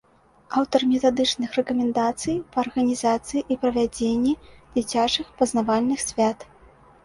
[0.61, 6.47] Аўтар метадычных рэкамендацый па арганізацыі і правядзенні дзіцячых пазнавальных свят.